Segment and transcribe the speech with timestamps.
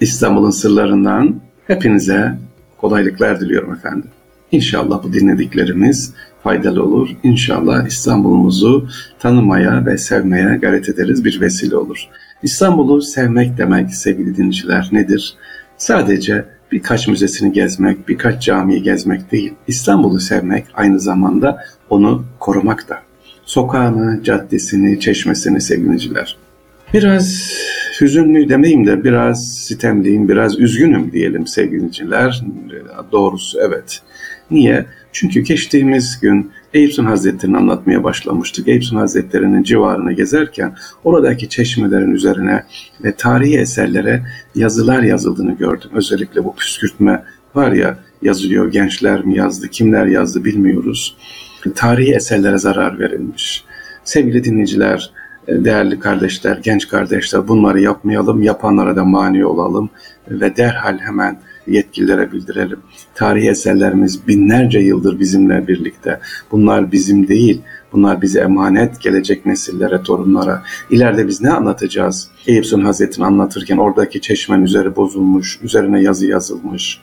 [0.00, 2.38] İstanbul'un sırlarından hepinize
[2.78, 4.10] kolaylıklar diliyorum efendim.
[4.52, 7.08] İnşallah bu dinlediklerimiz faydalı olur.
[7.22, 12.08] İnşallah İstanbul'umuzu tanımaya ve sevmeye gayret ederiz bir vesile olur.
[12.42, 15.34] İstanbul'u sevmek demek sevgili dinleyiciler nedir?
[15.76, 19.54] Sadece birkaç müzesini gezmek, birkaç camiyi gezmek değil.
[19.66, 22.98] İstanbul'u sevmek aynı zamanda onu korumak da.
[23.44, 26.36] Sokağını, caddesini, çeşmesini sevgiliciler.
[26.94, 27.52] Biraz
[28.00, 32.44] hüzünlü demeyeyim de biraz sitemliyim, biraz üzgünüm diyelim sevgiliciler.
[33.12, 34.02] Doğrusu evet.
[34.50, 34.86] Niye?
[35.12, 38.68] Çünkü geçtiğimiz gün Eyüpsun Hazretleri'ni anlatmaya başlamıştık.
[38.68, 42.64] Eyüpsun Hazretleri'nin civarını gezerken oradaki çeşmelerin üzerine
[43.04, 44.22] ve tarihi eserlere
[44.54, 45.90] yazılar yazıldığını gördüm.
[45.94, 51.16] Özellikle bu püskürtme var ya yazılıyor gençler mi yazdı, kimler yazdı bilmiyoruz.
[51.74, 53.64] Tarihi eserlere zarar verilmiş.
[54.04, 55.10] Sevgili dinleyiciler,
[55.50, 59.90] değerli kardeşler, genç kardeşler bunları yapmayalım, yapanlara da mani olalım
[60.28, 62.78] ve derhal hemen yetkililere bildirelim.
[63.14, 66.20] Tarihi eserlerimiz binlerce yıldır bizimle birlikte.
[66.52, 67.62] Bunlar bizim değil,
[67.92, 70.62] bunlar bize emanet gelecek nesillere, torunlara.
[70.90, 72.28] İleride biz ne anlatacağız?
[72.46, 77.00] Eyüp Sultan Hazretleri'ni anlatırken oradaki çeşmenin üzeri bozulmuş, üzerine yazı yazılmış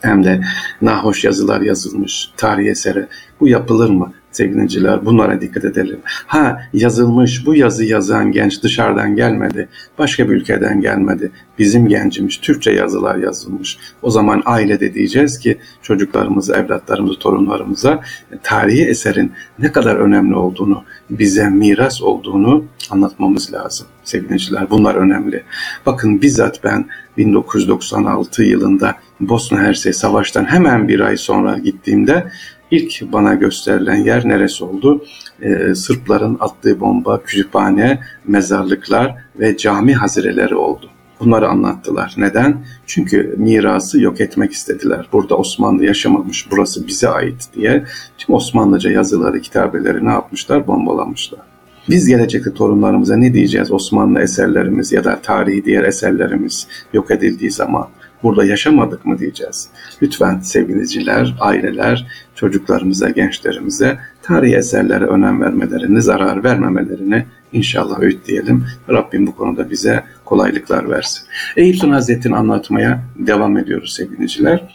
[0.00, 0.40] hem de
[0.82, 3.06] nahoş yazılar yazılmış tarih eseri.
[3.40, 4.12] Bu yapılır mı?
[4.36, 5.98] Sevgiliciler bunlara dikkat edelim.
[6.04, 9.68] Ha yazılmış bu yazı yazan genç dışarıdan gelmedi.
[9.98, 11.30] Başka bir ülkeden gelmedi.
[11.58, 13.78] Bizim gencimiz Türkçe yazılar yazılmış.
[14.02, 18.00] O zaman ailede diyeceğiz ki çocuklarımıza, evlatlarımıza, torunlarımıza
[18.42, 24.70] tarihi eserin ne kadar önemli olduğunu, bize miras olduğunu anlatmamız lazım sevgiliciler.
[24.70, 25.42] Bunlar önemli.
[25.86, 32.26] Bakın bizzat ben 1996 yılında Bosna Hersey Savaş'tan hemen bir ay sonra gittiğimde
[32.70, 35.04] İlk bana gösterilen yer neresi oldu?
[35.42, 40.90] Ee, Sırpların attığı bomba, kütüphane, mezarlıklar ve cami hazireleri oldu.
[41.20, 42.14] Bunları anlattılar.
[42.16, 42.64] Neden?
[42.86, 45.08] Çünkü mirası yok etmek istediler.
[45.12, 47.84] Burada Osmanlı yaşamamış, burası bize ait diye
[48.18, 50.66] tüm Osmanlıca yazıları, kitabeleri ne yapmışlar?
[50.66, 51.40] Bombalamışlar.
[51.88, 57.88] Biz gelecekte torunlarımıza ne diyeceğiz Osmanlı eserlerimiz ya da tarihi diğer eserlerimiz yok edildiği zaman?
[58.26, 59.68] Burada yaşamadık mı diyeceğiz.
[60.02, 68.64] Lütfen sevgiliciler, aileler, çocuklarımıza, gençlerimize tarihi eserlere önem vermelerini, zarar vermemelerini inşallah öğütleyelim.
[68.90, 71.22] Rabbim bu konuda bize kolaylıklar versin.
[71.56, 74.74] Eyüp Sultan Hazretleri'ni anlatmaya devam ediyoruz sevgiliciler.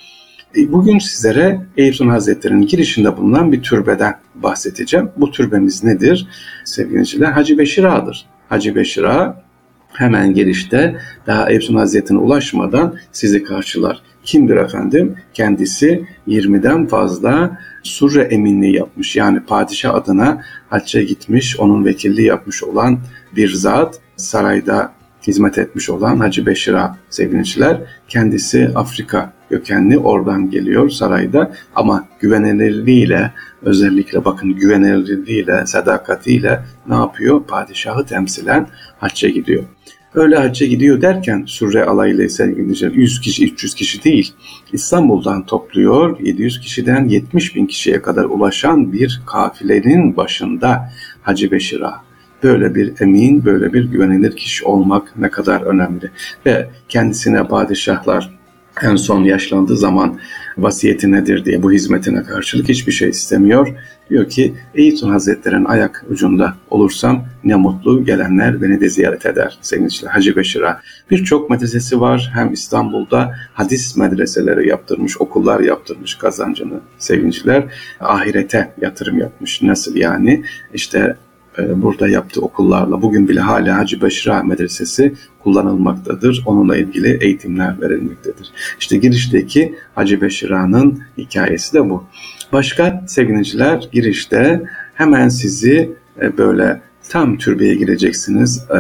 [0.57, 5.09] E, bugün sizlere Eyüp Sultan Hazretleri'nin girişinde bulunan bir türbeden bahsedeceğim.
[5.17, 6.27] Bu türbemiz nedir
[6.65, 7.31] sevgiliciler?
[7.31, 8.25] Hacı Beşir Ağa'dır.
[8.49, 9.03] Hacı Beşir
[10.01, 10.95] hemen girişte
[11.27, 14.01] daha Eyüp Hazretleri'ne ulaşmadan sizi karşılar.
[14.23, 15.15] Kimdir efendim?
[15.33, 19.15] Kendisi 20'den fazla surre eminliği yapmış.
[19.15, 22.99] Yani padişah adına hacca gitmiş, onun vekilliği yapmış olan
[23.35, 24.91] bir zat sarayda
[25.27, 27.77] hizmet etmiş olan Hacı Beşir'a sevgiliciler.
[28.07, 33.31] Kendisi Afrika kökenli oradan geliyor sarayda ama güvenilirliğiyle
[33.61, 37.43] özellikle bakın güvenilirliğiyle, sadakatiyle ne yapıyor?
[37.43, 38.67] Padişahı temsilen
[38.99, 39.63] hacca gidiyor.
[40.15, 44.33] Öyle hacca gidiyor derken Sürre alayıyla sevgili 100 kişi 300 kişi değil
[44.73, 51.93] İstanbul'dan topluyor 700 kişiden 70 bin kişiye kadar ulaşan bir kafilenin başında Hacı Beşir'a
[52.43, 56.11] böyle bir emin, böyle bir güvenilir kişi olmak ne kadar önemli.
[56.45, 58.39] Ve kendisine padişahlar
[58.83, 60.19] en son yaşlandığı zaman
[60.57, 63.75] vasiyeti nedir diye bu hizmetine karşılık hiçbir şey istemiyor.
[64.11, 70.07] Diyor ki Eğitim Hazretleri'nin ayak ucunda olursam ne mutlu gelenler beni de ziyaret eder sevgili
[70.07, 70.81] Hacı Beşir'a.
[71.11, 77.63] Birçok medresesi var hem İstanbul'da hadis medreseleri yaptırmış, okullar yaptırmış kazancını sevgiliciler.
[77.99, 79.61] Ahirete yatırım yapmış.
[79.61, 80.43] Nasıl yani?
[80.73, 81.15] İşte
[81.57, 85.13] e, burada yaptığı okullarla bugün bile hala Hacı Beşira Medresesi
[85.43, 86.43] kullanılmaktadır.
[86.45, 88.51] Onunla ilgili eğitimler verilmektedir.
[88.79, 92.03] İşte girişteki Hacı Beşira'nın hikayesi de bu.
[92.53, 94.61] Başka sevgiliciler girişte
[94.93, 95.91] hemen sizi
[96.21, 98.65] e, böyle tam türbeye gireceksiniz.
[98.69, 98.79] E,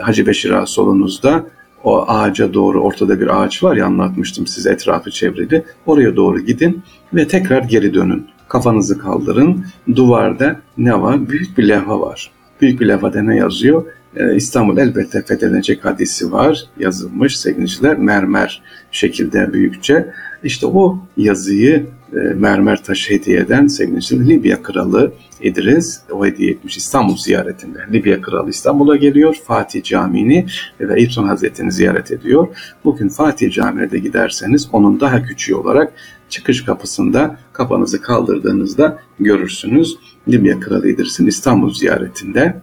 [0.00, 1.46] Hacı Beşira solunuzda
[1.84, 5.64] o ağaca doğru ortada bir ağaç var ya anlatmıştım size etrafı çevrili.
[5.86, 6.82] Oraya doğru gidin
[7.14, 8.26] ve tekrar geri dönün.
[8.48, 9.66] Kafanızı kaldırın.
[9.96, 11.28] Duvarda ne var?
[11.28, 12.30] Büyük bir levha var.
[12.60, 13.84] Büyük bir levhada ne yazıyor?
[14.16, 16.64] Ee, İstanbul elbette fethedilecek hadisi var.
[16.78, 20.12] Yazılmış sevgiliciler mermer şekilde büyükçe.
[20.44, 25.12] İşte o yazıyı e, mermer taşı hediye eden sevgili Libya Kralı
[25.42, 27.78] İdris o hediye etmiş İstanbul ziyaretinde.
[27.92, 29.36] Libya Kralı İstanbul'a geliyor.
[29.44, 30.46] Fatih Camii'ni
[30.80, 32.48] ve İbson Hazretleri'ni ziyaret ediyor.
[32.84, 35.92] Bugün Fatih Camii'ne de giderseniz onun daha küçüğü olarak
[36.28, 39.98] çıkış kapısında kafanızı kaldırdığınızda görürsünüz.
[40.28, 42.62] Libya Kralı İdris'in İstanbul ziyaretinde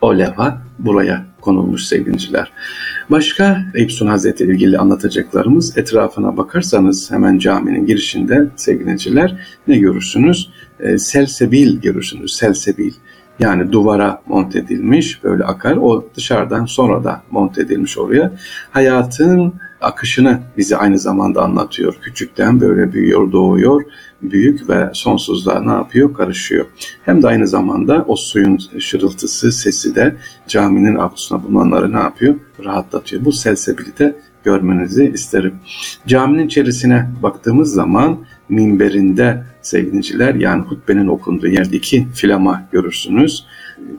[0.00, 2.52] o leva buraya konulmuş sevgiliciler.
[3.10, 10.50] Başka Eyüp Sultan Hazretleri ilgili anlatacaklarımız etrafına bakarsanız hemen caminin girişinde sevgiliciler ne görürsünüz?
[10.80, 12.36] E, selsebil görürsünüz.
[12.36, 12.92] Selsebil.
[13.38, 15.76] Yani duvara monte edilmiş böyle akar.
[15.76, 18.32] O dışarıdan sonra da monte edilmiş oraya.
[18.70, 21.94] Hayatın akışını bize aynı zamanda anlatıyor.
[22.02, 23.82] Küçükten böyle büyüyor, doğuyor,
[24.22, 26.14] büyük ve sonsuzluğa ne yapıyor?
[26.14, 26.66] Karışıyor.
[27.04, 30.16] Hem de aynı zamanda o suyun şırıltısı, sesi de
[30.48, 32.34] caminin avlusuna bulunanları ne yapıyor?
[32.64, 33.24] Rahatlatıyor.
[33.24, 35.54] Bu selsebilite görmenizi isterim.
[36.06, 43.46] Caminin içerisine baktığımız zaman minberinde sevgiliciler yani hutbenin okunduğu yerde iki filama görürsünüz.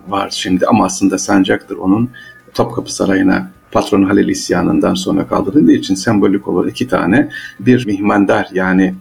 [0.08, 2.10] Var şimdi ama aslında sancaktır onun
[2.54, 7.30] Topkapı Sarayı'na patron Halil isyanından sonra kaldırıldığı için sembolik olarak iki tane
[7.60, 8.96] bir mihmandar yani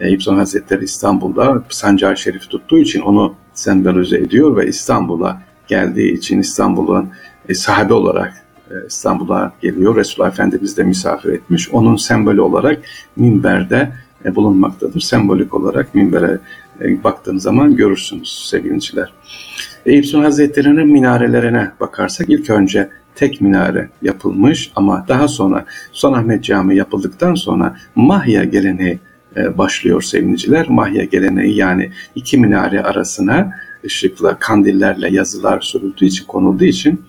[0.00, 6.38] Eyüp Sultan Hazretleri İstanbul'da Sancar Şerif tuttuğu için onu sembolize ediyor ve İstanbul'a geldiği için
[6.38, 7.08] İstanbul'un
[7.48, 8.32] e, sahibi olarak
[8.70, 9.96] e, İstanbul'a geliyor.
[9.96, 11.70] Resulullah Efendimiz de misafir etmiş.
[11.70, 12.78] Onun sembolü olarak
[13.16, 13.92] minberde
[14.24, 15.00] e, bulunmaktadır.
[15.00, 16.38] Sembolik olarak minbere
[16.69, 16.69] e,
[17.04, 19.12] baktığınız zaman görürsünüz sevgiliciler.
[19.86, 26.76] Eyüp Sultan Hazretleri'nin minarelerine bakarsak ilk önce tek minare yapılmış ama daha sonra Sultanahmet Camii
[26.76, 28.98] yapıldıktan sonra Mahya geleneği
[29.36, 30.68] e, başlıyor sevgiliciler.
[30.68, 33.52] Mahya geleneği yani iki minare arasına
[33.84, 37.02] ışıkla, kandillerle yazılar sürüldüğü için, konulduğu için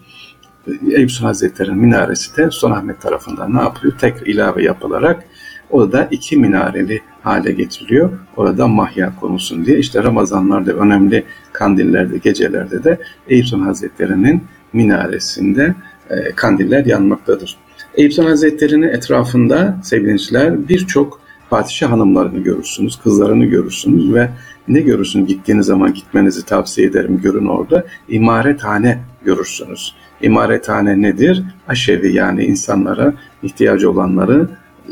[0.67, 3.93] Eyüp Sultan Hazretleri'nin minaresi de Sultanahmet tarafından ne yapıyor?
[3.97, 5.23] Tek ilave yapılarak
[5.71, 8.09] o da iki minareli hale getiriliyor.
[8.37, 9.77] Orada mahya konulsun diye.
[9.77, 11.23] İşte Ramazanlarda önemli
[11.53, 12.97] kandillerde, gecelerde de
[13.27, 15.75] Eyüp Sultan Hazretleri'nin minaresinde
[16.09, 17.57] e, kandiller yanmaktadır.
[17.95, 24.29] Eyüp Sultan Hazretleri'nin etrafında sevgiliciler birçok padişah hanımlarını görürsünüz, kızlarını görürsünüz ve
[24.67, 27.85] ne görürsünüz gittiğiniz zaman gitmenizi tavsiye ederim görün orada.
[28.09, 29.95] İmarethane görürsünüz.
[30.21, 31.43] İmarethane nedir?
[31.67, 33.13] Aşevi yani insanlara
[33.43, 34.47] ihtiyacı olanları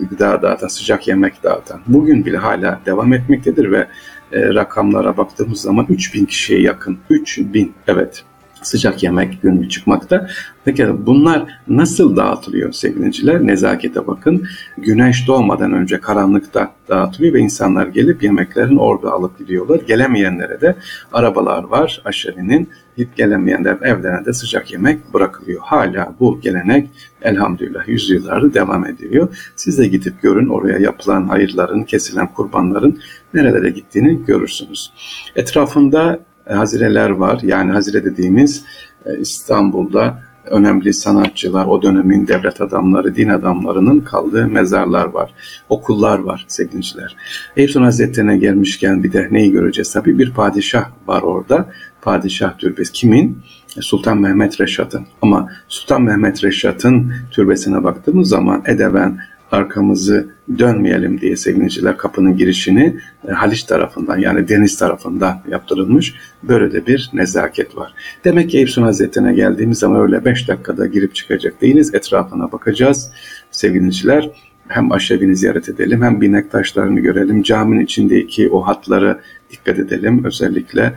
[0.07, 1.81] gıda dağıtan, sıcak yemek dağıtan.
[1.88, 3.88] Bugün bile hala devam etmektedir ve
[4.31, 7.00] e, rakamlara baktığımız zaman 3000 kişiye yakın.
[7.10, 8.24] 3000 evet
[8.61, 10.27] sıcak yemek günlük çıkmakta.
[10.65, 13.47] Peki bunlar nasıl dağıtılıyor sevgiliciler?
[13.47, 14.47] Nezakete bakın.
[14.77, 19.79] Güneş doğmadan önce karanlıkta dağıtılıyor ve insanlar gelip yemeklerini orada alıp gidiyorlar.
[19.88, 20.75] Gelemeyenlere de
[21.13, 22.69] arabalar var aşerinin.
[22.97, 25.61] Git gelemeyenler evlerine de sıcak yemek bırakılıyor.
[25.61, 26.89] Hala bu gelenek
[27.21, 29.51] elhamdülillah yüzyıllardır devam ediyor.
[29.56, 33.00] Siz de gidip görün oraya yapılan hayırların, kesilen kurbanların
[33.33, 34.91] nerelere gittiğini görürsünüz.
[35.35, 36.19] Etrafında
[36.54, 37.40] hazireler var.
[37.44, 38.63] Yani hazire dediğimiz
[39.06, 45.34] e, İstanbul'da önemli sanatçılar, o dönemin devlet adamları, din adamlarının kaldığı mezarlar var.
[45.69, 47.16] Okullar var sevgiliciler.
[47.57, 49.94] Eyüp Sultan Hazretleri'ne gelmişken bir de neyi göreceğiz?
[49.94, 51.69] Tabii bir padişah var orada.
[52.01, 52.92] Padişah türbesi.
[52.92, 53.38] Kimin?
[53.81, 55.07] Sultan Mehmet Reşat'ın.
[55.22, 59.19] Ama Sultan Mehmet Reşat'ın türbesine baktığımız zaman edeven
[59.51, 60.30] arkamızı
[60.60, 62.98] dönmeyelim diye sevgiliciler kapının girişini
[63.28, 66.13] e, Haliç tarafından yani deniz tarafından yaptırılmış.
[66.44, 67.94] Böyle de bir nezaket var.
[68.24, 71.94] Demek ki Eyüp Hazretleri'ne geldiğimiz zaman öyle 5 dakikada girip çıkacak değiliz.
[71.94, 73.12] Etrafına bakacağız
[73.51, 74.30] sevgiliciler.
[74.68, 77.44] Hem aşevini ziyaret edelim hem binek taşlarını görelim.
[77.44, 79.19] Caminin içindeki o hatları
[79.52, 80.24] dikkat edelim.
[80.25, 80.94] Özellikle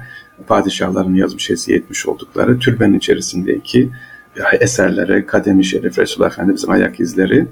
[0.47, 3.91] padişahların yazmış hediye etmiş oldukları türbenin içerisindeki
[4.61, 7.47] eserlere, kademi şerif, Resulullah Efendimiz'in ayak izleri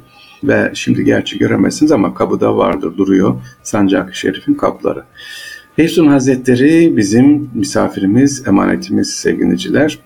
[0.44, 5.04] ve şimdi gerçi göremezsiniz ama kapıda vardır duruyor Sancak-ı Şerif'in kapları.
[5.78, 9.98] Efsun Hazretleri bizim misafirimiz, emanetimiz sevgiliciler.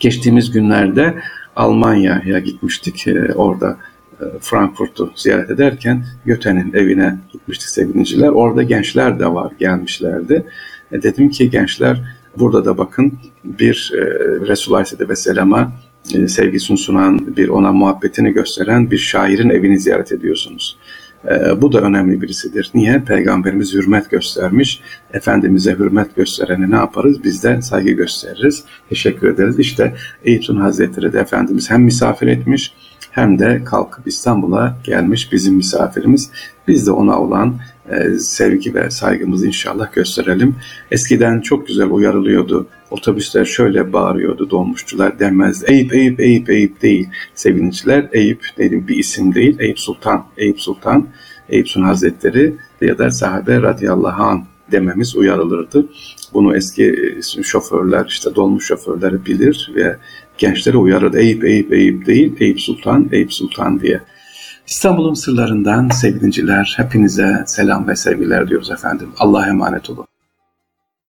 [0.00, 1.14] Geçtiğimiz günlerde
[1.56, 3.06] Almanya'ya gitmiştik.
[3.08, 3.76] Ee, orada
[4.20, 8.28] e, Frankfurt'u ziyaret ederken Göte'nin evine gitmiştik sevgiliciler.
[8.28, 10.44] Orada gençler de var gelmişlerdi.
[10.92, 12.02] E, dedim ki gençler
[12.38, 13.12] burada da bakın
[13.44, 14.00] bir e,
[14.48, 15.72] Resulullah Aleyhisselatü Vesselam'a
[16.04, 20.76] sevgisini sunan, bir ona muhabbetini gösteren bir şairin evini ziyaret ediyorsunuz.
[21.24, 22.70] E, bu da önemli birisidir.
[22.74, 23.00] Niye?
[23.00, 24.80] Peygamberimiz hürmet göstermiş.
[25.12, 27.24] Efendimiz'e hürmet gösterene ne yaparız?
[27.24, 28.64] Biz de saygı gösteririz.
[28.88, 29.58] Teşekkür ederiz.
[29.58, 32.74] İşte Eyüp Sultan Hazretleri de Efendimiz hem misafir etmiş
[33.10, 36.30] hem de kalkıp İstanbul'a gelmiş bizim misafirimiz.
[36.68, 37.54] Biz de ona olan
[37.90, 40.54] e, sevgi ve saygımızı inşallah gösterelim.
[40.90, 42.66] Eskiden çok güzel uyarılıyordu.
[42.90, 45.64] Otobüsler şöyle bağırıyordu dolmuşçular demez.
[45.66, 47.08] Eyüp, Eyüp, Eyüp, Eyüp değil.
[47.34, 49.56] Sevinçler Eyüp dedim bir isim değil.
[49.58, 51.08] Eyüp Sultan, Eyüp Sultan,
[51.48, 55.86] Eyüp Sultan Hazretleri ya da sahabe radıyallahu anh dememiz uyarılırdı.
[56.34, 59.96] Bunu eski e, şoförler işte dolmuş şoförleri bilir ve
[60.40, 61.14] gençlere uyarır.
[61.14, 64.00] Eyüp, Eyüp, Eyüp değil, Eyüp Sultan, Eyüp Sultan diye.
[64.66, 69.08] İstanbul'un sırlarından sevgiliciler hepinize selam ve sevgiler diyoruz efendim.
[69.18, 70.09] Allah'a emanet olun.